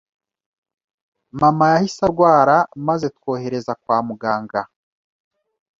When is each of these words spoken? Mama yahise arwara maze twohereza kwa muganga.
Mama 1.41 1.65
yahise 1.73 1.99
arwara 2.07 2.57
maze 2.87 3.07
twohereza 3.17 3.73
kwa 3.83 3.97
muganga. 4.07 4.61